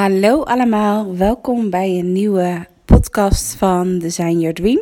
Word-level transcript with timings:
Hallo 0.00 0.42
allemaal, 0.42 1.16
welkom 1.16 1.70
bij 1.70 1.98
een 1.98 2.12
nieuwe 2.12 2.66
podcast 2.84 3.54
van 3.54 3.98
Design 3.98 4.38
Your 4.38 4.54
Dream. 4.54 4.80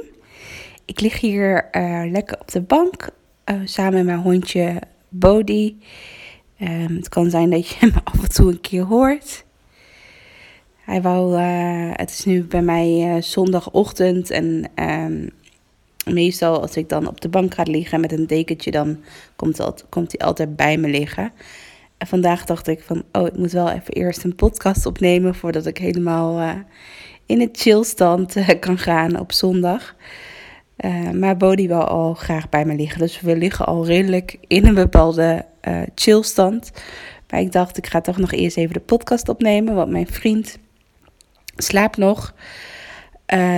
Ik 0.84 1.00
lig 1.00 1.20
hier 1.20 1.68
eh, 1.70 2.02
lekker 2.10 2.40
op 2.40 2.50
de 2.50 2.60
bank 2.60 3.10
eh, 3.44 3.56
samen 3.64 3.92
met 3.92 4.04
mijn 4.04 4.18
hondje 4.18 4.82
Bodhi. 5.08 5.76
Ehm, 6.58 6.94
het 6.94 7.08
kan 7.08 7.30
zijn 7.30 7.50
dat 7.50 7.68
je 7.68 7.76
hem 7.80 7.92
af 8.04 8.22
en 8.22 8.28
toe 8.28 8.50
een 8.50 8.60
keer 8.60 8.82
hoort. 8.82 9.44
Hij 10.76 11.02
wou, 11.02 11.36
eh, 11.36 11.90
het 11.92 12.10
is 12.10 12.24
nu 12.24 12.44
bij 12.44 12.62
mij 12.62 13.22
zondagochtend 13.22 14.30
en 14.30 14.70
ehm, 14.74 15.28
meestal 16.04 16.60
als 16.60 16.76
ik 16.76 16.88
dan 16.88 17.08
op 17.08 17.20
de 17.20 17.28
bank 17.28 17.54
ga 17.54 17.62
liggen 17.62 18.00
met 18.00 18.12
een 18.12 18.26
dekentje, 18.26 18.70
dan 18.70 18.98
komt, 19.36 19.84
komt 19.88 20.12
hij 20.12 20.26
altijd 20.26 20.56
bij 20.56 20.76
me 20.76 20.88
liggen. 20.88 21.32
En 21.98 22.06
vandaag 22.06 22.44
dacht 22.44 22.66
ik 22.66 22.80
van, 22.80 23.02
oh, 23.12 23.26
ik 23.26 23.36
moet 23.36 23.52
wel 23.52 23.70
even 23.70 23.94
eerst 23.94 24.24
een 24.24 24.34
podcast 24.34 24.86
opnemen 24.86 25.34
voordat 25.34 25.66
ik 25.66 25.78
helemaal 25.78 26.56
in 27.26 27.40
het 27.40 27.58
chillstand 27.60 28.34
kan 28.60 28.78
gaan 28.78 29.18
op 29.18 29.32
zondag. 29.32 29.96
Uh, 30.78 31.10
maar 31.10 31.36
Bodhi 31.36 31.68
wil 31.68 31.84
al 31.84 32.14
graag 32.14 32.48
bij 32.48 32.64
me 32.64 32.74
liggen. 32.74 33.00
Dus 33.00 33.20
we 33.20 33.36
liggen 33.36 33.66
al 33.66 33.86
redelijk 33.86 34.38
in 34.46 34.66
een 34.66 34.74
bepaalde 34.74 35.44
chillstand. 35.94 36.70
Maar 37.30 37.40
ik 37.40 37.52
dacht, 37.52 37.76
ik 37.76 37.86
ga 37.86 38.00
toch 38.00 38.18
nog 38.18 38.32
eerst 38.32 38.56
even 38.56 38.72
de 38.72 38.80
podcast 38.80 39.28
opnemen. 39.28 39.74
Want 39.74 39.90
mijn 39.90 40.06
vriend 40.06 40.58
slaapt 41.56 41.96
nog. 41.96 42.34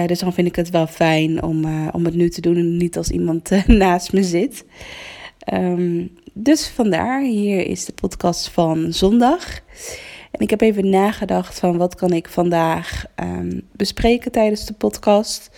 Dus 0.07 0.19
dan 0.19 0.33
vind 0.33 0.47
ik 0.47 0.57
het 0.57 0.71
wel 0.71 0.87
fijn 0.87 1.43
om, 1.43 1.89
om 1.93 2.05
het 2.05 2.15
nu 2.15 2.29
te 2.29 2.41
doen. 2.41 2.57
En 2.57 2.77
niet 2.77 2.97
als 2.97 3.11
iemand 3.11 3.51
naast 3.67 4.13
me 4.13 4.23
zit. 4.23 4.65
Um, 5.53 6.11
dus 6.33 6.69
vandaar, 6.69 7.23
hier 7.23 7.67
is 7.67 7.85
de 7.85 7.93
podcast 7.93 8.49
van 8.49 8.93
zondag. 8.93 9.61
En 10.31 10.41
ik 10.41 10.51
heb 10.51 10.61
even 10.61 10.91
nagedacht 10.91 11.59
van 11.59 11.77
wat 11.77 11.95
kan 11.95 12.13
ik 12.13 12.29
vandaag 12.29 13.05
um, 13.17 13.63
bespreken 13.73 14.33
tijdens 14.33 14.67
de 14.67 14.75
podcast. 14.75 15.51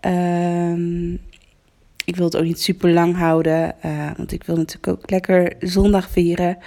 Um, 0.00 1.20
ik 2.04 2.16
wil 2.16 2.24
het 2.24 2.36
ook 2.36 2.44
niet 2.44 2.60
super 2.60 2.90
lang 2.90 3.16
houden, 3.16 3.74
uh, 3.84 4.10
want 4.16 4.32
ik 4.32 4.44
wil 4.44 4.56
natuurlijk 4.56 4.88
ook 4.88 5.10
lekker 5.10 5.52
zondag 5.58 6.10
vieren. 6.10 6.58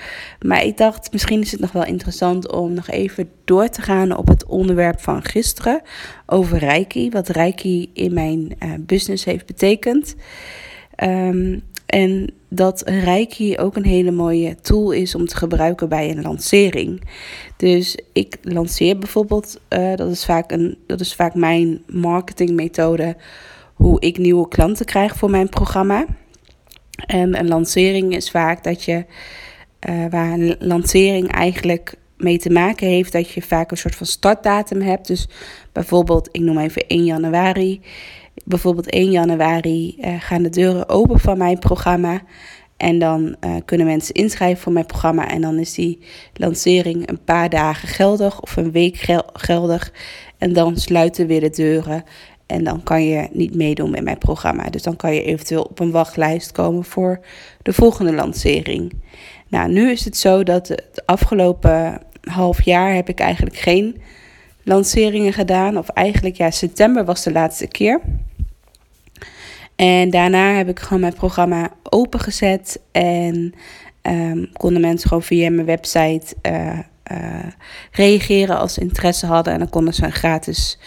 Maar 0.41 0.63
ik 0.63 0.77
dacht, 0.77 1.11
misschien 1.11 1.41
is 1.41 1.51
het 1.51 1.61
nog 1.61 1.71
wel 1.71 1.85
interessant 1.85 2.51
om 2.51 2.73
nog 2.73 2.89
even 2.89 3.29
door 3.45 3.69
te 3.69 3.81
gaan 3.81 4.17
op 4.17 4.27
het 4.27 4.45
onderwerp 4.45 4.99
van 4.99 5.23
gisteren 5.23 5.81
over 6.25 6.57
Reiki. 6.57 7.09
Wat 7.09 7.27
Reiki 7.27 7.89
in 7.93 8.13
mijn 8.13 8.55
uh, 8.63 8.73
business 8.79 9.25
heeft 9.25 9.45
betekend. 9.45 10.15
Um, 11.03 11.63
en 11.89 12.29
dat 12.49 12.81
Reiki 12.85 13.57
ook 13.57 13.75
een 13.75 13.85
hele 13.85 14.11
mooie 14.11 14.55
tool 14.55 14.91
is 14.91 15.15
om 15.15 15.25
te 15.25 15.35
gebruiken 15.35 15.89
bij 15.89 16.09
een 16.09 16.21
lancering. 16.21 17.01
Dus 17.57 17.97
ik 18.13 18.37
lanceer 18.41 18.97
bijvoorbeeld, 18.97 19.59
uh, 19.69 19.95
dat, 19.95 20.11
is 20.11 20.25
vaak 20.25 20.51
een, 20.51 20.77
dat 20.87 20.99
is 20.99 21.13
vaak 21.13 21.33
mijn 21.33 21.83
marketingmethode, 21.87 23.15
hoe 23.73 23.99
ik 23.99 24.17
nieuwe 24.17 24.47
klanten 24.47 24.85
krijg 24.85 25.15
voor 25.15 25.29
mijn 25.29 25.49
programma. 25.49 26.05
En 27.05 27.39
een 27.39 27.47
lancering 27.47 28.15
is 28.15 28.31
vaak 28.31 28.63
dat 28.63 28.83
je, 28.83 29.05
uh, 29.89 30.05
waar 30.09 30.31
een 30.31 30.55
lancering 30.59 31.31
eigenlijk 31.31 31.95
mee 32.17 32.39
te 32.39 32.49
maken 32.49 32.87
heeft, 32.87 33.11
dat 33.11 33.29
je 33.29 33.41
vaak 33.41 33.71
een 33.71 33.77
soort 33.77 33.95
van 33.95 34.05
startdatum 34.05 34.81
hebt. 34.81 35.07
Dus 35.07 35.27
bijvoorbeeld, 35.71 36.29
ik 36.31 36.41
noem 36.41 36.57
even 36.57 36.87
1 36.87 37.05
januari 37.05 37.81
bijvoorbeeld 38.45 38.89
1 38.89 39.11
januari 39.11 39.95
uh, 39.99 40.13
gaan 40.19 40.43
de 40.43 40.49
deuren 40.49 40.89
open 40.89 41.19
van 41.19 41.37
mijn 41.37 41.59
programma. 41.59 42.21
En 42.77 42.99
dan 42.99 43.35
uh, 43.45 43.55
kunnen 43.65 43.87
mensen 43.87 44.13
inschrijven 44.13 44.61
voor 44.61 44.71
mijn 44.71 44.85
programma. 44.85 45.29
En 45.29 45.41
dan 45.41 45.59
is 45.59 45.73
die 45.73 45.99
lancering 46.33 47.09
een 47.09 47.23
paar 47.23 47.49
dagen 47.49 47.87
geldig 47.87 48.41
of 48.41 48.55
een 48.55 48.71
week 48.71 49.21
geldig. 49.33 49.91
En 50.37 50.53
dan 50.53 50.77
sluiten 50.77 51.27
weer 51.27 51.39
de 51.39 51.49
deuren. 51.49 52.03
En 52.45 52.63
dan 52.63 52.83
kan 52.83 53.03
je 53.03 53.27
niet 53.31 53.55
meedoen 53.55 53.89
met 53.91 54.03
mijn 54.03 54.17
programma. 54.17 54.69
Dus 54.69 54.83
dan 54.83 54.95
kan 54.95 55.13
je 55.13 55.23
eventueel 55.23 55.63
op 55.63 55.79
een 55.79 55.91
wachtlijst 55.91 56.51
komen 56.51 56.83
voor 56.83 57.19
de 57.61 57.73
volgende 57.73 58.13
lancering. 58.13 58.93
Nou, 59.47 59.71
nu 59.71 59.91
is 59.91 60.05
het 60.05 60.17
zo 60.17 60.43
dat 60.43 60.67
het 60.67 61.01
afgelopen 61.05 62.01
half 62.21 62.61
jaar 62.61 62.93
heb 62.95 63.09
ik 63.09 63.19
eigenlijk 63.19 63.55
geen 63.55 64.01
lanceringen 64.63 65.33
gedaan. 65.33 65.77
Of 65.77 65.89
eigenlijk, 65.89 66.35
ja, 66.35 66.51
september 66.51 67.05
was 67.05 67.23
de 67.23 67.31
laatste 67.31 67.67
keer. 67.67 68.01
En 69.79 70.09
daarna 70.09 70.53
heb 70.53 70.69
ik 70.69 70.79
gewoon 70.79 70.99
mijn 70.99 71.13
programma 71.13 71.71
opengezet 71.83 72.79
en 72.91 73.53
um, 74.01 74.49
konden 74.53 74.81
mensen 74.81 75.07
gewoon 75.07 75.23
via 75.23 75.51
mijn 75.51 75.65
website 75.65 76.35
uh, 76.41 76.79
uh, 77.11 77.45
reageren 77.91 78.57
als 78.57 78.73
ze 78.73 78.81
interesse 78.81 79.25
hadden. 79.25 79.53
En 79.53 79.59
dan 79.59 79.69
konden 79.69 79.93
ze 79.93 80.03
een 80.03 80.11
gratis 80.11 80.79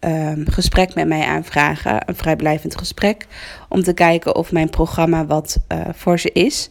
um, 0.00 0.44
gesprek 0.50 0.94
met 0.94 1.06
mij 1.06 1.24
aanvragen, 1.24 2.08
een 2.08 2.14
vrijblijvend 2.14 2.78
gesprek, 2.78 3.26
om 3.68 3.82
te 3.82 3.92
kijken 3.92 4.36
of 4.36 4.52
mijn 4.52 4.70
programma 4.70 5.26
wat 5.26 5.58
uh, 5.72 5.80
voor 5.92 6.18
ze 6.18 6.32
is. 6.32 6.70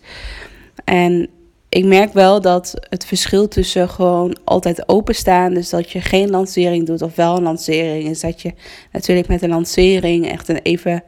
En 0.84 1.30
ik 1.70 1.86
merk 1.86 2.14
wel 2.14 2.42
dat 2.42 2.74
het 2.90 3.06
verschil 3.06 3.48
tussen 3.48 3.90
gewoon 3.90 4.38
altijd 4.44 4.90
openstaan, 4.90 5.54
dus 5.54 5.70
dat 5.70 5.92
je 5.92 6.02
geen 6.02 6.30
lancering 6.30 6.86
doet 6.86 7.02
of 7.02 7.16
wel 7.16 7.38
een 7.38 7.44
lancering, 7.44 8.09
is 8.09 8.20
dat 8.20 8.42
je 8.42 8.54
natuurlijk 8.92 9.28
met 9.28 9.42
een 9.42 9.50
lancering 9.50 10.30
echt 10.32 10.48
een 10.48 10.59
even 10.62 11.04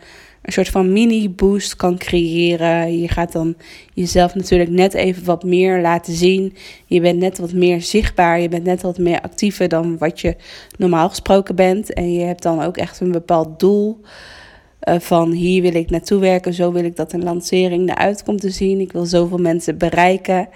een 0.50 0.66
soort 0.66 0.76
van 0.76 0.94
mini-boost 0.94 1.76
kan 1.76 1.98
creëren. 1.98 3.00
Je 3.02 3.08
gaat 3.08 3.32
dan 3.32 3.56
jezelf 3.94 4.36
natuurlijk 4.36 4.70
net 4.70 4.94
even 4.94 5.26
wat 5.26 5.44
meer 5.44 5.82
laten 5.82 6.14
zien. 6.14 6.56
Je 6.86 7.02
bent 7.02 7.20
net 7.20 7.38
wat 7.38 7.54
meer 7.54 7.82
zichtbaar. 7.82 8.40
Je 8.40 8.50
bent 8.50 8.64
net 8.64 8.82
wat 8.82 8.98
meer 8.98 9.22
actiever 9.22 9.68
dan 9.68 9.98
wat 9.98 10.20
je 10.20 10.36
normaal 10.78 11.10
gesproken 11.10 11.56
bent. 11.56 11.94
En 11.94 12.14
je 12.14 12.24
hebt 12.24 12.44
dan 12.44 12.64
ook 12.64 12.78
echt 12.78 13.00
een 13.00 13.12
bepaald 13.12 13.60
doel. 13.60 14.02
Uh, 14.84 15.00
van 15.00 15.32
hier 15.32 15.62
wil 15.62 15.76
ik 15.76 15.90
naartoe 15.90 16.20
werken, 16.20 16.54
zo 16.54 16.72
wil 16.72 16.84
ik 16.84 16.96
dat 16.96 17.14
een 17.14 17.24
lancering 17.24 17.90
eruit 17.90 18.24
komt 18.24 18.42
te 18.42 18.50
zien. 18.50 18.80
Ik 18.80 18.92
wil 18.92 19.06
zoveel 19.06 19.38
mensen 19.38 19.78
bereiken. 19.78 20.50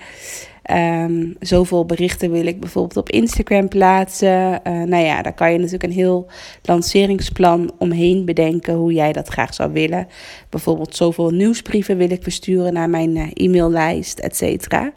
Um, 0.72 1.36
zoveel 1.40 1.86
berichten 1.86 2.32
wil 2.32 2.46
ik 2.46 2.60
bijvoorbeeld 2.60 2.98
op 2.98 3.10
Instagram 3.10 3.68
plaatsen. 3.68 4.62
Uh, 4.68 4.84
nou 4.84 5.04
ja, 5.04 5.22
daar 5.22 5.34
kan 5.34 5.52
je 5.52 5.58
natuurlijk 5.58 5.84
een 5.84 5.92
heel 5.92 6.28
lanceringsplan 6.62 7.72
omheen 7.78 8.26
bedenken 8.26 8.74
hoe 8.74 8.94
jij 8.94 9.14
dat 9.14 9.28
graag 9.28 9.54
zou 9.54 9.72
willen. 9.72 10.08
Bijvoorbeeld 10.50 10.96
zoveel 10.96 11.30
nieuwsbrieven 11.30 11.98
wil 11.98 12.12
ik 12.12 12.24
versturen 12.24 12.74
naar 12.74 12.90
mijn 12.90 13.16
uh, 13.16 13.28
e-maillijst, 13.34 14.20
et 14.20 14.36
cetera. 14.36 14.94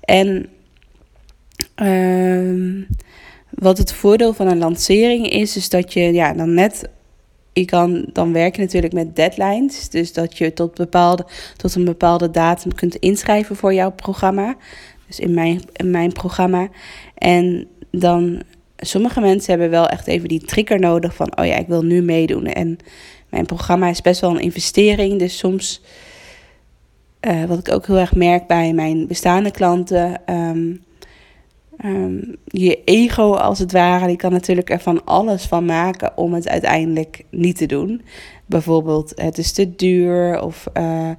En 0.00 0.48
um, 1.82 2.86
wat 3.50 3.78
het 3.78 3.92
voordeel 3.92 4.32
van 4.32 4.46
een 4.46 4.58
lancering 4.58 5.28
is, 5.28 5.56
is 5.56 5.68
dat 5.68 5.92
je 5.92 6.12
ja, 6.12 6.32
dan 6.32 6.54
net 6.54 6.88
je 7.52 7.64
kan 7.64 8.06
dan 8.12 8.32
werken 8.32 8.60
natuurlijk 8.60 8.92
met 8.92 9.16
deadlines. 9.16 9.88
Dus 9.88 10.12
dat 10.12 10.38
je 10.38 10.52
tot, 10.52 10.74
bepaalde, 10.74 11.26
tot 11.56 11.74
een 11.74 11.84
bepaalde 11.84 12.30
datum 12.30 12.74
kunt 12.74 12.96
inschrijven 12.96 13.56
voor 13.56 13.74
jouw 13.74 13.90
programma. 13.90 14.56
Dus 15.06 15.18
in 15.18 15.34
mijn, 15.34 15.62
in 15.72 15.90
mijn 15.90 16.12
programma. 16.12 16.68
En 17.14 17.68
dan, 17.90 18.42
sommige 18.76 19.20
mensen 19.20 19.50
hebben 19.50 19.70
wel 19.70 19.88
echt 19.88 20.06
even 20.06 20.28
die 20.28 20.44
trigger 20.44 20.78
nodig 20.78 21.14
van, 21.14 21.38
oh 21.38 21.46
ja, 21.46 21.56
ik 21.56 21.66
wil 21.66 21.82
nu 21.82 22.02
meedoen. 22.02 22.46
En 22.46 22.78
mijn 23.28 23.46
programma 23.46 23.88
is 23.88 24.00
best 24.00 24.20
wel 24.20 24.30
een 24.30 24.40
investering. 24.40 25.18
Dus 25.18 25.38
soms, 25.38 25.82
uh, 27.20 27.44
wat 27.44 27.58
ik 27.58 27.72
ook 27.74 27.86
heel 27.86 27.98
erg 27.98 28.14
merk 28.14 28.46
bij 28.46 28.72
mijn 28.72 29.06
bestaande 29.06 29.50
klanten. 29.50 30.20
Um, 30.26 30.84
Um, 31.84 32.36
je 32.44 32.84
ego 32.84 33.34
als 33.34 33.58
het 33.58 33.72
ware, 33.72 34.06
die 34.06 34.16
kan 34.16 34.32
natuurlijk 34.32 34.70
er 34.70 34.80
van 34.80 35.04
alles 35.04 35.46
van 35.46 35.64
maken 35.64 36.16
om 36.16 36.34
het 36.34 36.48
uiteindelijk 36.48 37.24
niet 37.30 37.56
te 37.56 37.66
doen. 37.66 38.02
Bijvoorbeeld, 38.46 39.12
het 39.14 39.38
is 39.38 39.52
te 39.52 39.74
duur 39.76 40.42
of 40.42 40.66
uh, 40.74 41.10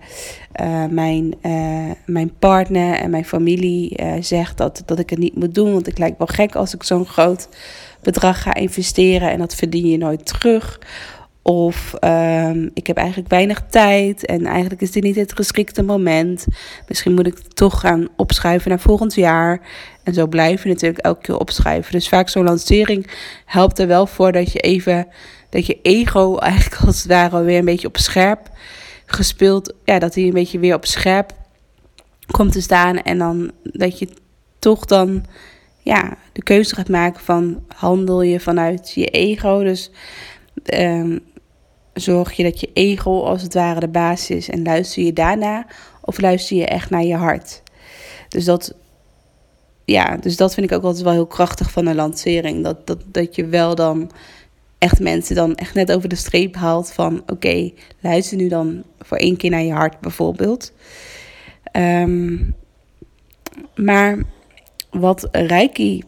uh, 0.62 0.86
mijn, 0.90 1.36
uh, 1.42 1.92
mijn 2.06 2.32
partner 2.40 2.96
en 2.96 3.10
mijn 3.10 3.26
familie 3.26 4.00
zegt 4.20 4.58
dat, 4.58 4.84
dat 4.86 5.00
ik 5.00 5.10
het 5.10 5.20
niet 5.20 5.36
moet 5.36 5.56
doen. 5.56 5.74
Want 5.74 5.88
ik 5.88 5.98
lijk 5.98 6.18
wel 6.18 6.28
gek 6.28 6.56
als 6.56 6.74
ik 6.74 6.84
zo'n 6.84 7.06
groot 7.06 7.50
bedrag 8.02 8.42
ga 8.42 8.54
investeren 8.54 9.32
en 9.32 9.40
dat 9.40 9.56
verdien 9.56 9.88
je 9.88 9.98
nooit 9.98 10.26
terug. 10.26 10.80
Of 11.44 11.94
ehm, 11.94 12.70
ik 12.74 12.88
heb 12.88 12.98
eigenlijk 12.98 13.30
weinig 13.30 13.64
tijd 13.70 14.26
en 14.26 14.46
eigenlijk 14.46 14.82
is 14.82 14.92
dit 14.92 15.04
niet 15.04 15.16
het 15.16 15.34
geschikte 15.34 15.84
moment. 15.84 16.46
Misschien 16.88 17.14
moet 17.14 17.28
ik 17.28 17.38
toch 17.38 17.80
gaan 17.80 18.08
opschuiven 18.16 18.70
naar 18.70 18.80
volgend 18.80 19.16
jaar. 19.16 19.62
En 20.04 20.14
zo 20.14 20.28
blijf 20.28 20.64
je 20.64 20.70
natuurlijk 20.70 21.06
elke 21.06 21.22
keer 21.22 21.38
opschuiven. 21.38 21.92
Dus 21.92 22.10
vaak 22.10 22.30
zo'n 22.30 22.44
lancering 22.44 23.08
helpt 23.46 23.80
er 23.80 23.88
wel 23.88 24.08
voor 24.08 24.32
dat 24.32 24.52
je 24.52 24.60
even, 24.60 25.08
dat 25.50 25.66
je 25.66 25.80
ego 25.82 26.38
eigenlijk 26.52 26.82
als 26.82 26.98
het 26.98 27.12
ware 27.12 27.44
weer 27.44 27.60
een 27.60 27.66
beetje 27.66 27.88
op 27.88 27.98
scherp 27.98 28.50
gespeeld. 29.06 29.74
Ja, 29.86 30.00
dat 30.00 30.16
hij 30.16 30.24
een 30.24 30.34
beetje 30.34 30.60
weer 30.60 30.76
op 30.76 30.86
scherp 30.86 31.34
komt 32.32 32.52
te 32.52 32.62
staan. 32.62 33.02
En 33.02 33.18
dan 33.18 33.52
dat 33.64 34.00
je 34.00 34.08
toch 34.60 34.86
dan 34.86 35.26
ja, 35.80 36.18
de 36.32 36.44
keuze 36.44 36.76
gaat 36.76 36.90
maken 36.90 37.22
van 37.22 37.64
handel 37.68 38.22
je 38.22 38.40
vanuit 38.40 38.92
je 38.94 39.06
ego. 39.06 39.64
Dus 39.64 39.92
um, 40.74 41.20
zorg 41.94 42.32
je 42.34 42.44
dat 42.44 42.60
je 42.60 42.70
ego 42.74 43.22
als 43.24 43.42
het 43.42 43.54
ware 43.54 43.80
de 43.80 43.88
basis 43.88 44.30
is 44.36 44.50
en 44.50 44.64
luister 44.64 45.04
je 45.04 45.14
daarna 45.14 45.66
of 46.02 46.22
luister 46.22 46.58
je 46.58 46.66
echt 46.66 46.90
naar 46.90 47.04
je 47.04 47.16
hart. 47.16 47.62
Dus 48.28 48.46
dat, 48.46 48.74
ja, 49.86 50.18
dus 50.18 50.38
dat 50.38 50.54
vind 50.54 50.72
ik 50.72 50.78
ook 50.78 50.84
altijd 50.84 51.04
wel 51.04 51.14
heel 51.14 51.28
krachtig 51.28 51.72
van 51.72 51.86
een 51.86 51.96
lancering. 51.96 52.64
Dat, 52.64 52.88
dat, 52.88 53.04
dat 53.06 53.36
je 53.36 53.46
wel 53.46 53.76
dan 53.76 54.12
echt 54.78 55.00
mensen 55.00 55.36
dan 55.36 55.56
echt 55.56 55.74
net 55.74 55.92
over 55.92 56.10
de 56.10 56.16
streep 56.16 56.56
haalt 56.56 56.92
van 56.92 57.24
oké, 57.26 57.72
luister 58.00 58.38
nu 58.38 58.48
dan 58.48 58.84
voor 59.00 59.18
één 59.18 59.38
keer 59.38 59.50
naar 59.50 59.64
je 59.64 59.74
hart 59.74 60.00
bijvoorbeeld. 60.00 60.72
Ehm, 61.64 62.38
maar 63.76 64.18
wat 64.90 65.28
Reiki 65.32 66.04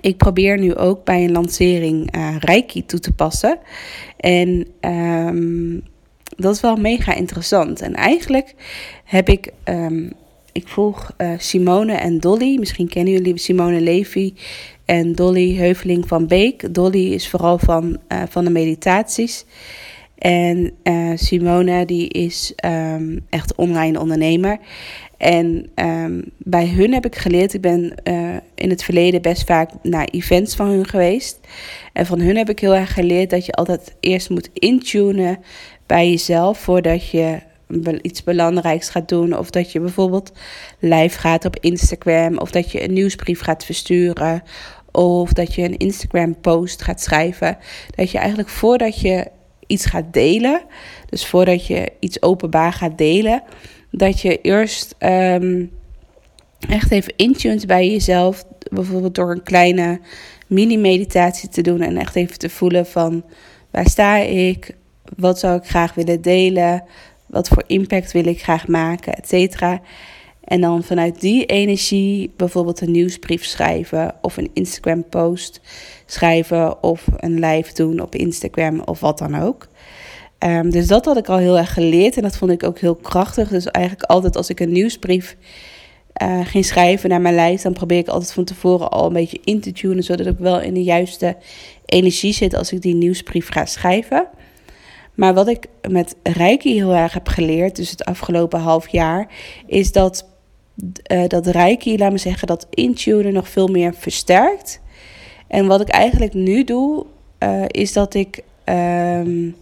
ik 0.00 0.16
probeer 0.16 0.58
nu 0.58 0.74
ook 0.74 1.04
bij 1.04 1.24
een 1.24 1.32
lancering 1.32 2.16
uh, 2.16 2.36
Reiki 2.38 2.86
toe 2.86 3.00
te 3.00 3.12
passen. 3.12 3.58
En 4.16 4.66
um, 4.80 5.82
dat 6.36 6.54
is 6.54 6.60
wel 6.60 6.76
mega 6.76 7.14
interessant. 7.14 7.80
En 7.80 7.94
eigenlijk 7.94 8.54
heb 9.04 9.28
ik. 9.28 9.52
Um, 9.64 10.12
ik 10.52 10.68
volg 10.68 11.10
uh, 11.18 11.32
Simone 11.38 11.92
en 11.92 12.18
Dolly. 12.18 12.58
Misschien 12.58 12.88
kennen 12.88 13.12
jullie 13.12 13.38
Simone 13.38 13.80
Levy 13.80 14.34
en 14.84 15.12
Dolly 15.12 15.56
Heuveling 15.56 16.08
van 16.08 16.26
Beek. 16.26 16.74
Dolly 16.74 17.12
is 17.12 17.28
vooral 17.28 17.58
van, 17.58 17.98
uh, 18.12 18.22
van 18.28 18.44
de 18.44 18.50
meditaties. 18.50 19.44
En 20.18 20.72
Simone 21.14 21.84
die 21.84 22.08
is 22.08 22.52
um, 22.64 23.26
echt 23.28 23.54
online 23.54 24.00
ondernemer. 24.00 24.58
En 25.18 25.70
um, 25.74 26.24
bij 26.36 26.68
hun 26.68 26.92
heb 26.92 27.06
ik 27.06 27.16
geleerd, 27.16 27.54
ik 27.54 27.60
ben 27.60 27.94
uh, 28.04 28.36
in 28.54 28.70
het 28.70 28.84
verleden 28.84 29.22
best 29.22 29.46
vaak 29.46 29.70
naar 29.82 30.04
events 30.04 30.56
van 30.56 30.66
hun 30.68 30.86
geweest. 30.86 31.40
En 31.92 32.06
van 32.06 32.20
hun 32.20 32.36
heb 32.36 32.48
ik 32.48 32.58
heel 32.58 32.74
erg 32.74 32.92
geleerd 32.92 33.30
dat 33.30 33.46
je 33.46 33.52
altijd 33.52 33.94
eerst 34.00 34.30
moet 34.30 34.50
intunen 34.52 35.38
bij 35.86 36.10
jezelf 36.10 36.58
voordat 36.58 37.10
je 37.10 37.38
iets 38.02 38.24
belangrijks 38.24 38.88
gaat 38.90 39.08
doen. 39.08 39.38
Of 39.38 39.50
dat 39.50 39.72
je 39.72 39.80
bijvoorbeeld 39.80 40.32
live 40.78 41.18
gaat 41.18 41.44
op 41.44 41.56
Instagram. 41.60 42.38
Of 42.38 42.50
dat 42.50 42.72
je 42.72 42.82
een 42.82 42.92
nieuwsbrief 42.92 43.40
gaat 43.40 43.64
versturen. 43.64 44.42
Of 44.92 45.32
dat 45.32 45.54
je 45.54 45.62
een 45.62 45.76
Instagram 45.76 46.40
post 46.40 46.82
gaat 46.82 47.00
schrijven. 47.00 47.58
Dat 47.94 48.10
je 48.10 48.18
eigenlijk 48.18 48.48
voordat 48.48 49.00
je 49.00 49.26
iets 49.68 49.86
gaat 49.86 50.12
delen. 50.12 50.62
Dus 51.08 51.26
voordat 51.26 51.66
je 51.66 51.92
iets 52.00 52.22
openbaar 52.22 52.72
gaat 52.72 52.98
delen 52.98 53.42
dat 53.90 54.20
je 54.20 54.40
eerst 54.40 54.94
um, 54.98 55.70
echt 56.68 56.90
even 56.90 57.12
intunt 57.16 57.66
bij 57.66 57.90
jezelf. 57.90 58.44
Bijvoorbeeld 58.70 59.14
door 59.14 59.30
een 59.30 59.42
kleine 59.42 60.00
mini-meditatie 60.46 61.48
te 61.48 61.62
doen 61.62 61.80
en 61.80 61.96
echt 61.96 62.16
even 62.16 62.38
te 62.38 62.50
voelen 62.50 62.86
van 62.86 63.24
waar 63.70 63.88
sta 63.88 64.16
ik? 64.16 64.76
Wat 65.16 65.38
zou 65.38 65.56
ik 65.56 65.64
graag 65.64 65.94
willen 65.94 66.22
delen? 66.22 66.84
Wat 67.26 67.48
voor 67.48 67.64
impact 67.66 68.12
wil 68.12 68.26
ik 68.26 68.42
graag 68.42 68.68
maken, 68.68 69.14
et 69.14 69.28
cetera. 69.28 69.80
En 70.48 70.60
dan 70.60 70.82
vanuit 70.82 71.20
die 71.20 71.46
energie 71.46 72.32
bijvoorbeeld 72.36 72.80
een 72.80 72.90
nieuwsbrief 72.90 73.44
schrijven 73.44 74.14
of 74.22 74.36
een 74.36 74.50
Instagram 74.52 75.04
post 75.08 75.60
schrijven 76.06 76.82
of 76.82 77.04
een 77.16 77.38
live 77.38 77.74
doen 77.74 78.00
op 78.00 78.14
Instagram 78.14 78.80
of 78.80 79.00
wat 79.00 79.18
dan 79.18 79.40
ook. 79.40 79.68
Um, 80.38 80.70
dus 80.70 80.86
dat 80.86 81.04
had 81.04 81.16
ik 81.16 81.28
al 81.28 81.36
heel 81.36 81.58
erg 81.58 81.72
geleerd 81.72 82.16
en 82.16 82.22
dat 82.22 82.36
vond 82.36 82.50
ik 82.50 82.62
ook 82.62 82.78
heel 82.78 82.94
krachtig. 82.94 83.48
Dus 83.48 83.66
eigenlijk 83.66 84.10
altijd 84.10 84.36
als 84.36 84.50
ik 84.50 84.60
een 84.60 84.72
nieuwsbrief 84.72 85.36
uh, 86.22 86.46
ging 86.46 86.64
schrijven 86.64 87.08
naar 87.08 87.20
mijn 87.20 87.34
lijst, 87.34 87.62
dan 87.62 87.72
probeer 87.72 87.98
ik 87.98 88.08
altijd 88.08 88.32
van 88.32 88.44
tevoren 88.44 88.90
al 88.90 89.06
een 89.06 89.12
beetje 89.12 89.40
in 89.44 89.60
te 89.60 89.72
tunen, 89.72 90.02
zodat 90.02 90.26
ik 90.26 90.38
wel 90.38 90.60
in 90.60 90.74
de 90.74 90.82
juiste 90.82 91.36
energie 91.84 92.32
zit 92.32 92.54
als 92.54 92.72
ik 92.72 92.82
die 92.82 92.94
nieuwsbrief 92.94 93.48
ga 93.48 93.64
schrijven. 93.66 94.26
Maar 95.14 95.34
wat 95.34 95.48
ik 95.48 95.66
met 95.88 96.16
Reiki 96.22 96.74
heel 96.74 96.94
erg 96.94 97.12
heb 97.12 97.28
geleerd, 97.28 97.76
dus 97.76 97.90
het 97.90 98.04
afgelopen 98.04 98.60
half 98.60 98.88
jaar, 98.88 99.28
is 99.66 99.92
dat, 99.92 100.26
uh, 101.12 101.26
dat 101.26 101.46
Reiki, 101.46 101.98
laat 101.98 102.12
me 102.12 102.18
zeggen, 102.18 102.46
dat 102.46 102.66
intunen 102.70 103.32
nog 103.32 103.48
veel 103.48 103.68
meer 103.68 103.94
versterkt. 103.94 104.80
En 105.46 105.66
wat 105.66 105.80
ik 105.80 105.88
eigenlijk 105.88 106.34
nu 106.34 106.64
doe, 106.64 107.06
uh, 107.38 107.64
is 107.66 107.92
dat 107.92 108.14
ik. 108.14 108.42
Um, 108.64 109.56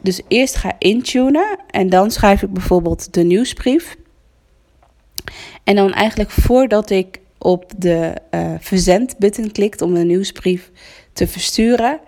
dus 0.00 0.20
eerst 0.28 0.54
ga 0.54 0.76
intunen 0.78 1.58
en 1.70 1.88
dan 1.88 2.10
schrijf 2.10 2.42
ik 2.42 2.52
bijvoorbeeld 2.52 3.14
de 3.14 3.22
nieuwsbrief. 3.22 3.96
En 5.64 5.74
dan 5.74 5.92
eigenlijk 5.92 6.30
voordat 6.30 6.90
ik 6.90 7.20
op 7.38 7.72
de 7.76 8.14
uh, 8.30 8.54
verzendbutton 8.58 9.52
klikt 9.52 9.82
om 9.82 9.94
de 9.94 10.04
nieuwsbrief 10.04 10.70
te 11.12 11.26
versturen, 11.26 12.00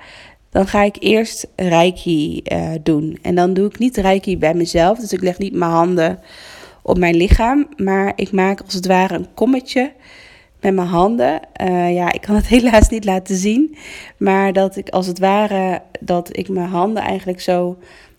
dan 0.50 0.66
ga 0.66 0.82
ik 0.82 0.96
eerst 0.98 1.46
reiki 1.56 2.42
doen. 2.82 3.18
En 3.22 3.34
dan 3.34 3.54
doe 3.54 3.66
ik 3.66 3.78
niet 3.78 3.96
reiki 3.96 4.38
bij 4.38 4.54
mezelf, 4.54 4.98
dus 4.98 5.12
ik 5.12 5.20
leg 5.20 5.38
niet 5.38 5.54
mijn 5.54 5.70
handen 5.70 6.18
op 6.86 6.98
mijn 6.98 7.16
lichaam, 7.16 7.68
maar 7.76 8.12
ik 8.16 8.32
maak 8.32 8.60
als 8.60 8.74
het 8.74 8.86
ware 8.86 9.14
een 9.14 9.34
kommetje 9.34 9.92
met 10.60 10.74
mijn 10.74 10.88
handen. 10.88 11.40
Uh, 11.62 11.94
ja, 11.94 12.12
ik 12.12 12.20
kan 12.20 12.34
het 12.34 12.46
helaas 12.56 12.88
niet 12.88 13.04
laten 13.04 13.36
zien. 13.36 13.76
Maar 14.16 14.52
dat 14.52 14.76
ik 14.76 14.88
als 14.88 15.06
het 15.06 15.18
ware, 15.18 15.82
dat 16.00 16.36
ik 16.36 16.48
mijn 16.48 16.68
handen 16.68 17.02
eigenlijk 17.02 17.40
zo 17.40 17.76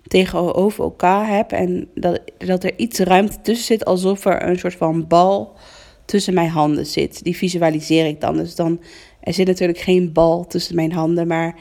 tegenover 0.08 0.84
elkaar 0.84 1.28
heb. 1.36 1.52
En 1.52 1.90
dat, 1.96 2.22
dat 2.38 2.64
er 2.64 2.78
iets 2.78 3.00
ruimte 3.00 3.42
tussen 3.42 3.66
zit, 3.66 3.86
alsof 3.86 4.26
er 4.26 4.48
een 4.48 4.60
soort 4.60 4.76
van 4.76 5.08
bal 5.08 5.54
tussen 6.06 6.34
mijn 6.34 6.50
handen 6.50 6.86
zit. 6.86 7.24
Die 7.24 7.36
visualiseer 7.38 8.06
ik 8.06 8.22
dan. 8.22 8.38
Dus 8.38 8.56
dan, 8.56 8.82
er 9.20 9.34
zit 9.34 9.48
natuurlijk 9.48 9.80
geen 9.80 10.14
bal 10.14 10.48
tussen 10.48 10.76
mijn 10.76 10.92
handen, 10.92 11.28
maar 11.28 11.56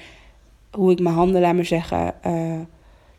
hoe 0.70 0.92
ik 0.92 1.00
mijn 1.00 1.14
handen, 1.14 1.40
laat 1.40 1.54
maar 1.54 1.64
zeggen, 1.64 2.14
uh, 2.26 2.60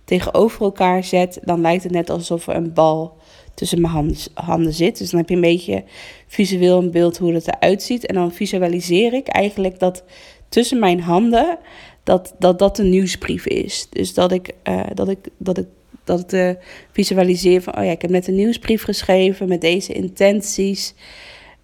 tegenover 0.04 0.62
elkaar 0.62 1.04
zet, 1.04 1.40
dan 1.44 1.62
lijkt 1.62 1.84
het 1.84 1.92
net 1.92 2.10
alsof 2.10 2.48
er 2.48 2.56
een 2.56 2.74
bal 2.74 3.18
tussen 3.58 3.82
mijn 3.82 4.16
handen, 4.34 4.74
zit. 4.74 4.98
Dus 4.98 5.10
dan 5.10 5.20
heb 5.20 5.30
je 5.30 5.36
een 5.36 5.42
beetje 5.42 5.84
visueel 6.28 6.78
een 6.78 6.92
beeld 6.92 7.18
hoe 7.18 7.34
het 7.34 7.48
eruit 7.48 7.84
ziet. 7.84 8.06
En 8.06 8.16
dan 8.16 8.32
visualiseer 8.32 9.14
ik 9.14 9.28
eigenlijk 9.28 9.80
dat 9.80 10.04
tussen 10.50 10.80
mijn 10.80 11.02
handen 11.02 11.58
dat 12.04 12.36
dat, 12.40 12.60
dat 12.60 12.80
een 12.80 12.90
nieuwsbrief 12.90 13.46
is. 13.46 13.88
Dus 13.90 14.14
dat 14.14 14.32
ik, 14.32 14.54
uh, 14.64 14.84
dat 14.94 15.10
ik, 15.10 15.18
dat 15.38 15.58
ik, 15.58 15.66
dat 16.04 16.20
ik 16.20 16.32
uh, 16.32 16.52
visualiseer 16.92 17.62
van, 17.62 17.78
oh 17.78 17.84
ja, 17.84 17.92
ik 17.92 18.02
heb 18.02 18.12
net 18.12 18.28
een 18.28 18.36
nieuwsbrief 18.36 18.84
geschreven 18.84 19.48
met 19.48 19.62
deze 19.62 19.94
intenties. 19.94 20.94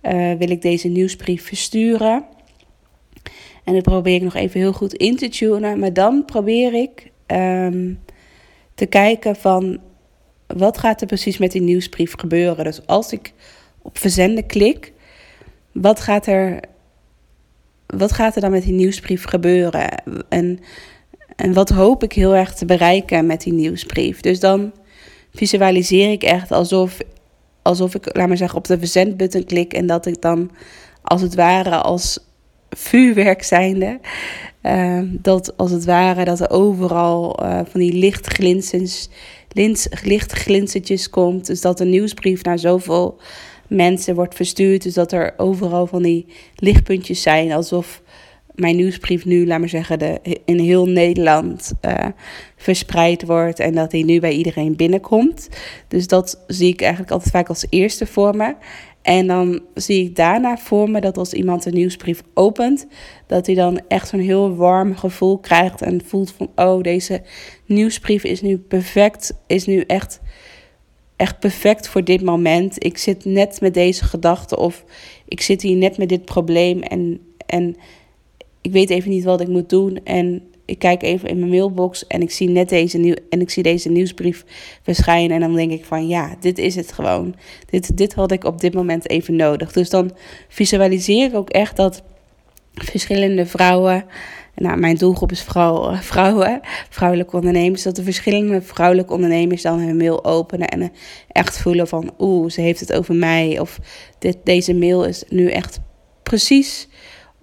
Uh, 0.02 0.34
wil 0.34 0.50
ik 0.50 0.62
deze 0.62 0.88
nieuwsbrief 0.88 1.48
versturen? 1.48 2.26
En 3.64 3.74
dan 3.74 3.82
probeer 3.82 4.16
ik 4.16 4.22
nog 4.22 4.36
even 4.36 4.60
heel 4.60 4.74
goed 4.74 4.94
in 4.94 5.16
te 5.16 5.30
tunen. 5.30 5.80
Maar 5.80 5.94
dan 5.94 6.26
probeer 6.26 6.74
ik 6.74 7.12
um, 7.28 8.00
te 8.76 8.86
kijken 8.86 9.36
van 9.36 9.80
wat 10.58 10.78
gaat 10.78 11.02
er 11.02 11.08
precies 11.08 11.38
met 11.38 11.52
die 11.52 11.62
nieuwsbrief 11.62 12.14
gebeuren. 12.18 12.64
Dus 12.64 12.88
als 12.88 13.12
ik 13.12 13.34
op 13.82 13.98
verzenden 13.98 14.46
klik, 14.46 14.94
wat 15.72 16.00
gaat 16.00 16.26
er, 16.28 16.60
wat 17.88 18.12
gaat 18.12 18.36
er 18.36 18.42
dan 18.42 18.52
met 18.52 18.64
die 18.64 18.74
nieuwsbrief 18.74 19.24
gebeuren? 19.24 20.04
En, 20.30 20.60
en 21.36 21.54
wat 21.54 21.70
hoop 21.70 22.04
ik 22.04 22.14
heel 22.14 22.36
erg 22.36 22.54
te 22.54 22.66
bereiken 22.66 23.26
met 23.26 23.42
die 23.42 23.54
nieuwsbrief? 23.54 24.22
Dus 24.22 24.40
dan 24.40 24.72
visualiseer 25.34 26.12
ik 26.12 26.24
echt 26.24 26.52
alsof, 26.52 26.98
alsof 27.62 27.96
ik, 27.96 28.16
laat 28.16 28.28
maar 28.28 28.38
zeggen, 28.38 28.58
op 28.58 28.68
de 28.68 28.80
verzendbutton 28.80 29.46
klik 29.46 29.74
en 29.74 29.88
dat 29.88 30.06
ik 30.06 30.22
dan 30.22 30.52
als 31.02 31.22
het 31.22 31.36
ware 31.36 31.76
als 31.76 32.20
vuurwerk 32.70 33.44
zijnde. 33.44 34.00
Uh, 34.64 35.00
dat 35.06 35.58
als 35.58 35.72
het 35.72 35.86
ware 35.86 36.26
dat 36.26 36.40
er 36.40 36.50
overal 36.50 37.44
uh, 37.44 37.60
van 37.70 37.80
die 37.80 37.94
lichtglinstens 39.54 40.04
lichtglinstertjes 40.04 41.10
komt. 41.10 41.46
Dus 41.46 41.62
dat 41.62 41.80
een 41.80 41.90
nieuwsbrief 41.90 42.44
naar 42.44 42.60
zoveel 42.60 43.20
mensen 43.68 44.16
wordt 44.16 44.36
verstuurd. 44.36 44.84
Dus 44.84 44.94
dat 44.94 45.12
er 45.12 45.34
overal 45.38 45.88
van 45.88 46.04
die 46.04 46.26
lichtpuntjes 46.56 47.22
zijn. 47.22 47.52
Alsof 47.52 48.02
mijn 48.56 48.76
nieuwsbrief 48.76 49.26
nu, 49.26 49.48
laat 49.48 49.60
maar 49.60 49.70
zeggen, 49.70 50.00
de, 50.00 50.40
in 50.46 50.60
heel 50.60 50.86
Nederland 50.86 51.74
uh, 51.82 51.94
verspreid 52.56 53.26
wordt. 53.26 53.60
En 53.60 53.74
dat 53.76 53.92
die 53.92 54.06
nu 54.06 54.20
bij 54.20 54.34
iedereen 54.34 54.76
binnenkomt. 54.76 55.50
Dus 55.88 56.08
dat 56.08 56.44
zie 56.48 56.70
ik 56.70 56.82
eigenlijk 56.82 57.12
altijd 57.12 57.32
vaak 57.32 57.50
als 57.50 57.66
eerste 57.70 58.06
voor 58.06 58.36
me. 58.36 58.56
En 59.04 59.28
dan 59.28 59.62
zie 59.74 60.06
ik 60.06 60.16
daarna 60.16 60.58
voor 60.58 60.90
me 60.90 61.02
dat 61.02 61.18
als 61.18 61.34
iemand 61.34 61.66
een 61.66 61.74
nieuwsbrief 61.74 62.24
opent, 62.34 62.88
dat 63.28 63.46
hij 63.46 63.56
dan 63.56 63.82
echt 63.88 64.08
zo'n 64.08 64.20
heel 64.20 64.56
warm 64.56 64.96
gevoel 64.96 65.38
krijgt 65.38 65.82
en 65.82 66.02
voelt 66.06 66.32
van, 66.32 66.50
oh, 66.56 66.82
deze 66.82 67.22
nieuwsbrief 67.66 68.24
is 68.24 68.42
nu 68.42 68.58
perfect, 68.58 69.34
is 69.48 69.66
nu 69.66 69.80
echt, 69.80 70.22
echt 71.16 71.40
perfect 71.40 71.88
voor 71.88 72.04
dit 72.04 72.22
moment. 72.22 72.86
Ik 72.86 72.98
zit 72.98 73.26
net 73.26 73.62
met 73.62 73.74
deze 73.74 74.04
gedachte 74.04 74.58
of 74.58 74.84
ik 75.28 75.42
zit 75.42 75.62
hier 75.62 75.78
net 75.78 75.98
met 75.98 76.10
dit 76.10 76.26
probleem 76.26 76.82
en, 76.82 77.20
en 77.46 77.76
ik 78.62 78.72
weet 78.72 78.90
even 78.90 79.10
niet 79.10 79.24
wat 79.24 79.42
ik 79.42 79.48
moet 79.48 79.70
doen 79.70 80.00
en 80.04 80.53
ik 80.66 80.80
kijk 80.80 81.04
even 81.04 81.30
in 81.30 81.40
mijn 81.40 81.52
mailbox 81.52 82.08
en 82.08 82.22
ik 82.22 82.32
zie 82.32 82.50
net 82.50 82.70
deze 82.70 82.98
nieuw 82.98 83.16
en 83.30 83.42
ik 83.42 83.50
zie 83.50 83.64
deze 83.64 83.90
nieuwsbrief 83.90 84.46
verschijnen 84.82 85.36
en 85.36 85.40
dan 85.40 85.56
denk 85.56 85.72
ik 85.72 85.86
van 85.86 86.08
ja, 86.08 86.36
dit 86.40 86.58
is 86.58 86.76
het 86.76 86.92
gewoon. 86.92 87.36
Dit, 87.70 87.98
dit 87.98 88.14
had 88.14 88.32
ik 88.32 88.44
op 88.44 88.62
dit 88.62 88.74
moment 88.74 89.10
even 89.10 89.36
nodig. 89.36 89.72
Dus 89.72 89.90
dan 89.90 90.12
visualiseer 90.48 91.26
ik 91.26 91.36
ook 91.36 91.50
echt 91.50 91.76
dat 91.76 92.04
verschillende 92.74 93.46
vrouwen, 93.46 94.06
nou 94.56 94.78
mijn 94.78 94.96
doelgroep 94.96 95.32
is 95.32 95.42
vrouw, 95.42 95.96
vrouwen, 95.96 96.60
vrouwelijke 96.90 97.36
ondernemers, 97.36 97.84
dat 97.84 97.96
de 97.96 98.04
verschillende 98.04 98.62
vrouwelijke 98.62 99.14
ondernemers 99.14 99.62
dan 99.62 99.80
hun 99.80 99.98
mail 99.98 100.26
openen 100.26 100.68
en 100.68 100.92
echt 101.28 101.60
voelen 101.60 101.88
van 101.88 102.14
oeh, 102.20 102.50
ze 102.50 102.62
heeft 102.62 102.80
het 102.80 102.94
over 102.94 103.16
mij 103.16 103.60
of 103.60 103.80
dit, 104.20 104.38
deze 104.44 104.74
mail 104.74 105.06
is 105.06 105.24
nu 105.30 105.50
echt 105.50 105.80
precies 106.24 106.88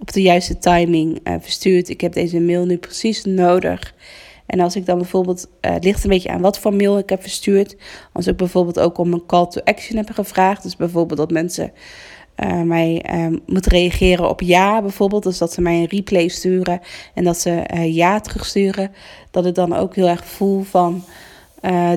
op 0.00 0.12
de 0.12 0.22
juiste 0.22 0.58
timing 0.58 1.28
uh, 1.28 1.34
verstuurd. 1.40 1.88
Ik 1.88 2.00
heb 2.00 2.12
deze 2.12 2.40
mail 2.40 2.64
nu 2.64 2.76
precies 2.76 3.24
nodig. 3.24 3.94
En 4.46 4.60
als 4.60 4.76
ik 4.76 4.86
dan 4.86 4.98
bijvoorbeeld, 4.98 5.48
uh, 5.60 5.72
het 5.72 5.84
ligt 5.84 6.04
een 6.04 6.10
beetje 6.10 6.30
aan 6.30 6.40
wat 6.40 6.58
voor 6.58 6.74
mail 6.74 6.98
ik 6.98 7.08
heb 7.08 7.22
verstuurd. 7.22 7.76
Als 8.12 8.26
ik 8.26 8.36
bijvoorbeeld 8.36 8.80
ook 8.80 8.98
om 8.98 9.12
een 9.12 9.26
call 9.26 9.46
to 9.46 9.60
action 9.64 9.96
heb 9.96 10.10
gevraagd. 10.10 10.62
Dus 10.62 10.76
bijvoorbeeld 10.76 11.18
dat 11.18 11.30
mensen 11.30 11.72
uh, 12.44 12.62
mij 12.62 13.04
moeten 13.46 13.72
reageren 13.72 14.28
op 14.28 14.40
ja, 14.40 14.82
bijvoorbeeld. 14.82 15.22
Dus 15.22 15.38
dat 15.38 15.52
ze 15.52 15.60
mij 15.60 15.74
een 15.74 15.88
replay 15.88 16.28
sturen 16.28 16.80
en 17.14 17.24
dat 17.24 17.38
ze 17.38 17.62
ja 17.84 18.20
terugsturen. 18.20 18.92
Dat 19.30 19.46
ik 19.46 19.54
dan 19.54 19.76
ook 19.76 19.94
heel 19.94 20.08
erg 20.08 20.24
voel 20.24 20.62
van 20.62 21.04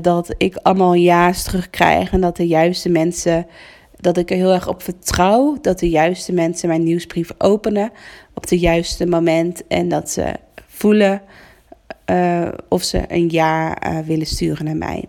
dat 0.02 0.34
ik 0.38 0.56
allemaal 0.56 0.96
ja's 0.96 1.44
terugkrijg. 1.44 2.12
En 2.12 2.22
dat 2.22 2.36
de 2.36 2.48
juiste 2.48 2.90
mensen 2.90 3.46
dat 4.04 4.18
ik 4.18 4.30
er 4.30 4.36
heel 4.36 4.54
erg 4.54 4.68
op 4.68 4.84
vertrouw 4.84 5.58
dat 5.62 5.80
de 5.80 5.90
juiste 5.90 6.34
mensen 6.34 6.68
mijn 6.68 6.84
nieuwsbrief 6.84 7.32
openen 7.38 7.92
op 8.34 8.50
het 8.50 8.60
juiste 8.60 9.06
moment 9.06 9.68
en 9.68 9.90
dat 9.90 10.10
ze 10.10 10.34
voelen 10.68 11.22
uh, 12.10 12.48
of 12.70 12.84
ze 12.84 13.04
een 13.08 13.28
jaar 13.28 13.88
uh, 13.88 14.00
willen 14.00 14.26
sturen 14.26 14.66
naar 14.66 14.76
mij. 14.76 15.06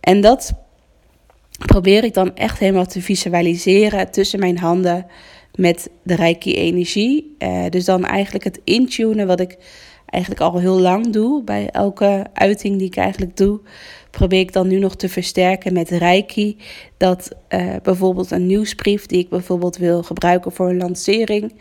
En 0.00 0.20
dat 0.20 0.52
probeer 1.66 2.04
ik 2.04 2.14
dan 2.14 2.36
echt 2.36 2.58
helemaal 2.58 2.86
te 2.86 3.02
visualiseren 3.02 4.10
tussen 4.10 4.38
mijn 4.38 4.58
handen 4.58 5.06
met 5.54 5.90
de 6.02 6.14
rijke 6.14 6.54
energie. 6.54 7.36
Uh, 7.38 7.64
dus 7.68 7.84
dan 7.84 8.04
eigenlijk 8.04 8.44
het 8.44 8.60
intunen 8.64 9.26
wat 9.26 9.40
ik 9.40 9.58
eigenlijk 10.10 10.42
al 10.42 10.58
heel 10.58 10.80
lang 10.80 11.12
doe 11.12 11.44
bij 11.44 11.70
elke 11.70 12.26
uiting 12.32 12.78
die 12.78 12.86
ik 12.86 12.96
eigenlijk 12.96 13.36
doe 13.36 13.60
probeer 14.10 14.40
ik 14.40 14.52
dan 14.52 14.68
nu 14.68 14.78
nog 14.78 14.96
te 14.96 15.08
versterken 15.08 15.72
met 15.72 15.90
Reiki. 15.90 16.56
Dat 16.96 17.30
uh, 17.48 17.74
bijvoorbeeld 17.82 18.30
een 18.30 18.46
nieuwsbrief 18.46 19.06
die 19.06 19.18
ik 19.18 19.28
bijvoorbeeld 19.28 19.76
wil 19.76 20.02
gebruiken 20.02 20.52
voor 20.52 20.68
een 20.68 20.76
lancering. 20.76 21.52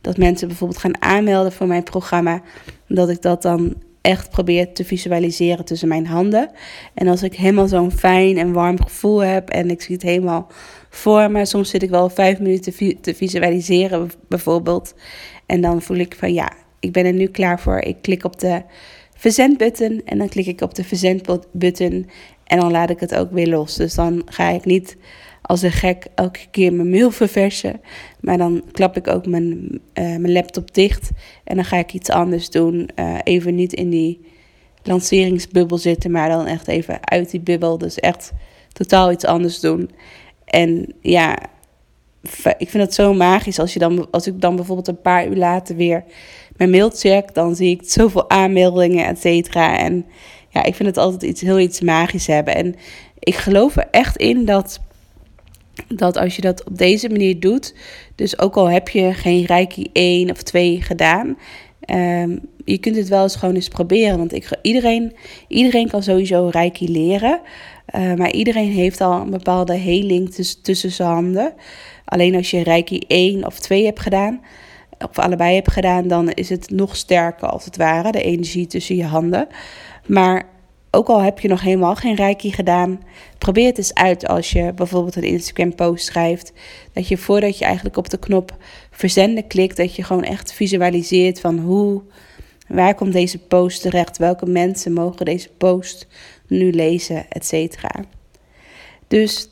Dat 0.00 0.16
mensen 0.16 0.48
bijvoorbeeld 0.48 0.80
gaan 0.80 1.02
aanmelden 1.02 1.52
voor 1.52 1.66
mijn 1.66 1.82
programma. 1.82 2.42
Dat 2.88 3.08
ik 3.08 3.22
dat 3.22 3.42
dan 3.42 3.74
echt 4.00 4.30
probeer 4.30 4.72
te 4.72 4.84
visualiseren 4.84 5.64
tussen 5.64 5.88
mijn 5.88 6.06
handen. 6.06 6.50
En 6.94 7.08
als 7.08 7.22
ik 7.22 7.34
helemaal 7.34 7.68
zo'n 7.68 7.90
fijn 7.90 8.38
en 8.38 8.52
warm 8.52 8.82
gevoel 8.82 9.18
heb 9.18 9.48
en 9.48 9.70
ik 9.70 9.82
zie 9.82 9.94
het 9.94 10.04
helemaal 10.04 10.46
voor 10.90 11.30
me. 11.30 11.44
Soms 11.44 11.70
zit 11.70 11.82
ik 11.82 11.90
wel 11.90 12.08
vijf 12.08 12.38
minuten 12.38 13.00
te 13.00 13.14
visualiseren 13.14 14.10
bijvoorbeeld. 14.28 14.94
En 15.46 15.60
dan 15.60 15.82
voel 15.82 15.96
ik 15.96 16.14
van 16.18 16.32
ja, 16.32 16.52
ik 16.86 16.92
ben 16.92 17.04
er 17.04 17.12
nu 17.12 17.26
klaar 17.26 17.60
voor. 17.60 17.78
Ik 17.78 17.96
klik 18.00 18.24
op 18.24 18.38
de 18.38 18.62
verzendbutton. 19.14 20.00
En 20.04 20.18
dan 20.18 20.28
klik 20.28 20.46
ik 20.46 20.60
op 20.60 20.74
de 20.74 20.84
verzendbutton. 20.84 22.10
En 22.44 22.58
dan 22.58 22.70
laat 22.70 22.90
ik 22.90 23.00
het 23.00 23.14
ook 23.14 23.30
weer 23.32 23.48
los. 23.48 23.76
Dus 23.76 23.94
dan 23.94 24.22
ga 24.26 24.48
ik 24.48 24.64
niet 24.64 24.96
als 25.42 25.62
een 25.62 25.72
gek 25.72 26.06
elke 26.14 26.40
keer 26.50 26.72
mijn 26.72 26.90
mail 26.90 27.10
verversen. 27.10 27.80
Maar 28.20 28.38
dan 28.38 28.62
klap 28.72 28.96
ik 28.96 29.08
ook 29.08 29.26
mijn, 29.26 29.68
uh, 29.70 29.80
mijn 29.94 30.32
laptop 30.32 30.74
dicht. 30.74 31.10
En 31.44 31.56
dan 31.56 31.64
ga 31.64 31.76
ik 31.76 31.92
iets 31.92 32.10
anders 32.10 32.50
doen. 32.50 32.88
Uh, 32.96 33.18
even 33.24 33.54
niet 33.54 33.72
in 33.72 33.90
die 33.90 34.20
lanceringsbubbel 34.82 35.78
zitten. 35.78 36.10
Maar 36.10 36.28
dan 36.28 36.46
echt 36.46 36.68
even 36.68 37.08
uit 37.08 37.30
die 37.30 37.40
bubbel. 37.40 37.78
Dus 37.78 37.98
echt 37.98 38.32
totaal 38.72 39.12
iets 39.12 39.24
anders 39.24 39.60
doen. 39.60 39.90
En 40.44 40.94
ja, 41.00 41.38
ik 42.58 42.70
vind 42.70 42.82
het 42.82 42.94
zo 42.94 43.14
magisch 43.14 43.58
als, 43.58 43.72
je 43.72 43.78
dan, 43.78 44.10
als 44.10 44.26
ik 44.26 44.40
dan 44.40 44.56
bijvoorbeeld 44.56 44.88
een 44.88 45.00
paar 45.00 45.26
uur 45.26 45.36
later 45.36 45.76
weer 45.76 46.04
mijn 46.56 46.70
mail 46.70 46.90
check, 46.90 47.34
dan 47.34 47.56
zie 47.56 47.70
ik 47.70 47.82
zoveel 47.84 48.30
aanmeldingen, 48.30 49.06
et 49.06 49.20
cetera. 49.20 49.78
En 49.78 50.06
ja, 50.48 50.64
ik 50.64 50.74
vind 50.74 50.88
het 50.88 50.98
altijd 50.98 51.22
iets 51.22 51.40
heel 51.40 51.58
iets 51.58 51.80
magisch 51.80 52.26
hebben. 52.26 52.54
En 52.54 52.74
ik 53.18 53.34
geloof 53.34 53.76
er 53.76 53.88
echt 53.90 54.16
in 54.16 54.44
dat, 54.44 54.80
dat 55.88 56.16
als 56.16 56.36
je 56.36 56.42
dat 56.42 56.64
op 56.64 56.78
deze 56.78 57.08
manier 57.08 57.40
doet, 57.40 57.74
dus 58.14 58.38
ook 58.38 58.56
al 58.56 58.70
heb 58.70 58.88
je 58.88 59.14
geen 59.14 59.44
Reiki 59.44 59.90
1 59.92 60.30
of 60.30 60.42
2 60.42 60.82
gedaan, 60.82 61.36
um, 61.90 62.40
je 62.64 62.78
kunt 62.78 62.96
het 62.96 63.08
wel 63.08 63.22
eens 63.22 63.36
gewoon 63.36 63.54
eens 63.54 63.68
proberen. 63.68 64.18
Want 64.18 64.32
ik, 64.32 64.48
iedereen, 64.62 65.12
iedereen 65.48 65.88
kan 65.88 66.02
sowieso 66.02 66.48
Reiki 66.48 66.90
leren. 66.90 67.40
Uh, 67.94 68.14
maar 68.14 68.32
iedereen 68.32 68.70
heeft 68.70 69.00
al 69.00 69.20
een 69.20 69.30
bepaalde 69.30 69.74
heling 69.74 70.34
tussen 70.62 70.90
zijn 70.90 71.08
handen. 71.08 71.52
Alleen 72.04 72.34
als 72.34 72.50
je 72.50 72.62
Reiki 72.62 72.98
1 73.06 73.46
of 73.46 73.58
2 73.58 73.84
hebt 73.84 74.00
gedaan, 74.00 74.40
of 74.98 75.18
allebei 75.18 75.54
hebt 75.54 75.72
gedaan, 75.72 76.08
dan 76.08 76.30
is 76.30 76.48
het 76.48 76.70
nog 76.70 76.96
sterker 76.96 77.48
als 77.48 77.64
het 77.64 77.76
ware, 77.76 78.12
de 78.12 78.22
energie 78.22 78.66
tussen 78.66 78.96
je 78.96 79.04
handen. 79.04 79.48
Maar 80.06 80.48
ook 80.90 81.08
al 81.08 81.20
heb 81.20 81.40
je 81.40 81.48
nog 81.48 81.60
helemaal 81.60 81.94
geen 81.94 82.14
reiki 82.14 82.52
gedaan, 82.52 83.00
probeer 83.38 83.66
het 83.66 83.78
eens 83.78 83.94
uit 83.94 84.28
als 84.28 84.50
je 84.50 84.72
bijvoorbeeld 84.74 85.16
een 85.16 85.22
Instagram 85.22 85.74
post 85.74 86.04
schrijft. 86.04 86.52
Dat 86.92 87.08
je 87.08 87.16
voordat 87.16 87.58
je 87.58 87.64
eigenlijk 87.64 87.96
op 87.96 88.10
de 88.10 88.18
knop 88.18 88.56
verzenden 88.90 89.46
klikt, 89.46 89.76
dat 89.76 89.96
je 89.96 90.02
gewoon 90.02 90.24
echt 90.24 90.52
visualiseert 90.52 91.40
van 91.40 91.58
hoe, 91.58 92.02
waar 92.68 92.94
komt 92.94 93.12
deze 93.12 93.38
post 93.38 93.82
terecht, 93.82 94.18
welke 94.18 94.46
mensen 94.46 94.92
mogen 94.92 95.24
deze 95.24 95.48
post 95.58 96.06
nu 96.46 96.72
lezen, 96.72 97.26
et 97.28 97.46
cetera. 97.46 98.04
Dus 99.08 99.50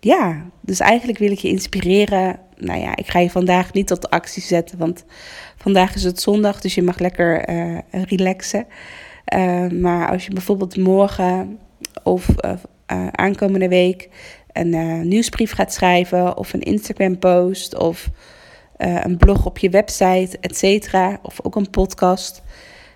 ja, 0.00 0.50
dus 0.60 0.80
eigenlijk 0.80 1.18
wil 1.18 1.30
ik 1.30 1.38
je 1.38 1.48
inspireren. 1.48 2.40
Nou 2.64 2.80
ja, 2.80 2.96
ik 2.96 3.06
ga 3.06 3.18
je 3.18 3.30
vandaag 3.30 3.72
niet 3.72 3.86
tot 3.86 4.10
actie 4.10 4.42
zetten, 4.42 4.78
want 4.78 5.04
vandaag 5.56 5.94
is 5.94 6.02
het 6.02 6.20
zondag, 6.20 6.60
dus 6.60 6.74
je 6.74 6.82
mag 6.82 6.98
lekker 6.98 7.48
uh, 7.50 7.78
relaxen. 7.90 8.66
Uh, 9.34 9.68
maar 9.68 10.10
als 10.10 10.26
je 10.26 10.32
bijvoorbeeld 10.32 10.76
morgen 10.76 11.58
of 12.02 12.28
uh, 12.44 13.06
aankomende 13.10 13.68
week 13.68 14.08
een 14.52 15.08
nieuwsbrief 15.08 15.52
gaat 15.52 15.72
schrijven, 15.72 16.36
of 16.36 16.52
een 16.52 16.60
Instagram-post, 16.60 17.76
of 17.78 18.10
een 18.76 19.16
blog 19.16 19.46
op 19.46 19.58
je 19.58 19.70
website, 19.70 20.38
et 20.40 20.56
cetera, 20.56 21.18
of 21.22 21.38
ook 21.42 21.56
een 21.56 21.70
podcast, 21.70 22.42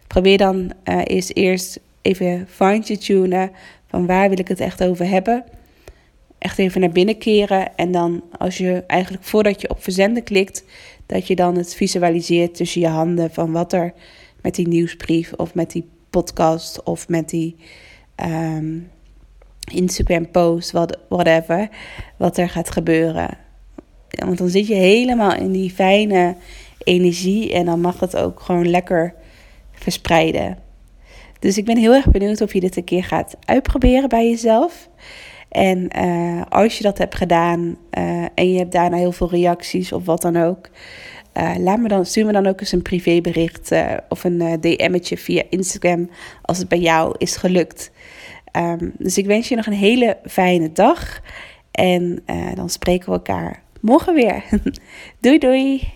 probeer 0.06 0.38
dan 0.38 0.72
eerst, 1.04 1.30
eerst 1.34 1.80
even 2.02 2.46
fine-tunen 2.50 3.50
van 3.88 4.06
waar 4.06 4.28
wil 4.28 4.38
ik 4.38 4.48
het 4.48 4.60
echt 4.60 4.84
over 4.84 5.08
hebben 5.08 5.44
echt 6.46 6.58
even 6.58 6.80
naar 6.80 6.90
binnen 6.90 7.18
keren. 7.18 7.76
En 7.76 7.92
dan 7.92 8.22
als 8.38 8.58
je 8.58 8.84
eigenlijk 8.86 9.24
voordat 9.24 9.60
je 9.60 9.70
op 9.70 9.82
verzenden 9.82 10.22
klikt, 10.22 10.64
dat 11.06 11.26
je 11.26 11.36
dan 11.36 11.56
het 11.56 11.74
visualiseert 11.74 12.54
tussen 12.54 12.80
je 12.80 12.88
handen 12.88 13.30
van 13.30 13.52
wat 13.52 13.72
er 13.72 13.92
met 14.42 14.54
die 14.54 14.68
nieuwsbrief 14.68 15.32
of 15.32 15.54
met 15.54 15.70
die 15.70 15.88
podcast 16.10 16.82
of 16.82 17.08
met 17.08 17.28
die 17.28 17.56
um, 18.24 18.90
Instagram 19.72 20.30
post, 20.30 20.70
what, 20.70 20.98
whatever, 21.08 21.68
wat 22.16 22.36
er 22.38 22.48
gaat 22.48 22.70
gebeuren. 22.70 23.38
Want 24.10 24.38
dan 24.38 24.48
zit 24.48 24.66
je 24.66 24.74
helemaal 24.74 25.34
in 25.34 25.52
die 25.52 25.70
fijne 25.70 26.36
energie 26.78 27.52
en 27.52 27.64
dan 27.64 27.80
mag 27.80 28.00
het 28.00 28.16
ook 28.16 28.40
gewoon 28.40 28.70
lekker 28.70 29.14
verspreiden. 29.72 30.58
Dus 31.38 31.58
ik 31.58 31.64
ben 31.64 31.76
heel 31.76 31.94
erg 31.94 32.10
benieuwd 32.10 32.40
of 32.40 32.52
je 32.52 32.60
dit 32.60 32.76
een 32.76 32.84
keer 32.84 33.04
gaat 33.04 33.36
uitproberen 33.44 34.08
bij 34.08 34.28
jezelf. 34.28 34.88
En 35.48 35.88
uh, 35.98 36.42
als 36.48 36.76
je 36.76 36.82
dat 36.82 36.98
hebt 36.98 37.14
gedaan 37.14 37.76
uh, 37.98 38.24
en 38.34 38.52
je 38.52 38.58
hebt 38.58 38.72
daarna 38.72 38.96
heel 38.96 39.12
veel 39.12 39.30
reacties 39.30 39.92
of 39.92 40.04
wat 40.04 40.22
dan 40.22 40.36
ook, 40.36 40.68
uh, 41.34 41.54
laat 41.58 41.78
me 41.78 41.88
dan, 41.88 42.04
stuur 42.04 42.26
me 42.26 42.32
dan 42.32 42.46
ook 42.46 42.60
eens 42.60 42.72
een 42.72 42.82
privébericht 42.82 43.72
of 44.08 44.24
een 44.24 44.60
DM'tje 44.60 45.16
via 45.16 45.42
Instagram 45.50 46.10
als 46.42 46.58
het 46.58 46.68
bij 46.68 46.78
jou 46.78 47.14
is 47.18 47.36
gelukt. 47.36 47.90
Um, 48.56 48.92
dus 48.98 49.18
ik 49.18 49.26
wens 49.26 49.48
je 49.48 49.56
nog 49.56 49.66
een 49.66 49.72
hele 49.72 50.16
fijne 50.24 50.72
dag 50.72 51.20
en 51.70 52.24
dan 52.54 52.70
spreken 52.70 53.06
we 53.06 53.12
elkaar 53.12 53.62
morgen 53.80 54.14
weer. 54.14 54.44
doei 55.20 55.38
doei! 55.38 55.95